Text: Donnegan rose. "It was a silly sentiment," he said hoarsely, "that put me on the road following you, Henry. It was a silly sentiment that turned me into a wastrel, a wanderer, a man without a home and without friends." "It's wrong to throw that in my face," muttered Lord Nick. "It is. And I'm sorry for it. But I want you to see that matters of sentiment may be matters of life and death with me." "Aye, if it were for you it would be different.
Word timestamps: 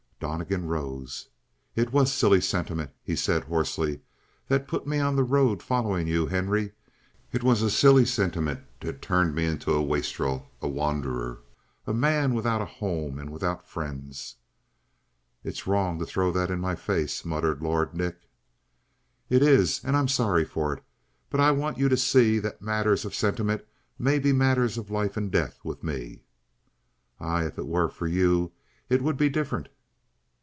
Donnegan 0.21 0.67
rose. 0.67 1.29
"It 1.75 1.91
was 1.91 2.11
a 2.11 2.13
silly 2.13 2.41
sentiment," 2.41 2.91
he 3.03 3.15
said 3.15 3.45
hoarsely, 3.45 4.01
"that 4.49 4.67
put 4.67 4.85
me 4.85 4.99
on 4.99 5.15
the 5.15 5.23
road 5.23 5.63
following 5.63 6.05
you, 6.05 6.27
Henry. 6.27 6.73
It 7.31 7.41
was 7.43 7.63
a 7.63 7.71
silly 7.71 8.05
sentiment 8.05 8.59
that 8.81 9.01
turned 9.01 9.33
me 9.33 9.45
into 9.45 9.73
a 9.73 9.81
wastrel, 9.81 10.47
a 10.61 10.67
wanderer, 10.67 11.39
a 11.87 11.93
man 11.93 12.35
without 12.35 12.61
a 12.61 12.65
home 12.65 13.17
and 13.17 13.31
without 13.31 13.67
friends." 13.67 14.35
"It's 15.43 15.65
wrong 15.65 15.97
to 15.97 16.05
throw 16.05 16.31
that 16.31 16.51
in 16.51 16.59
my 16.59 16.75
face," 16.75 17.25
muttered 17.25 17.63
Lord 17.63 17.95
Nick. 17.95 18.29
"It 19.27 19.41
is. 19.41 19.83
And 19.83 19.97
I'm 19.97 20.07
sorry 20.07 20.45
for 20.45 20.71
it. 20.71 20.83
But 21.31 21.39
I 21.39 21.49
want 21.49 21.79
you 21.79 21.89
to 21.89 21.97
see 21.97 22.37
that 22.37 22.61
matters 22.61 23.05
of 23.05 23.15
sentiment 23.15 23.65
may 23.97 24.19
be 24.19 24.33
matters 24.33 24.77
of 24.77 24.91
life 24.91 25.17
and 25.17 25.31
death 25.31 25.59
with 25.65 25.83
me." 25.83 26.25
"Aye, 27.19 27.45
if 27.47 27.57
it 27.57 27.65
were 27.65 27.89
for 27.89 28.05
you 28.05 28.51
it 28.87 29.01
would 29.01 29.17
be 29.17 29.27
different. 29.27 29.67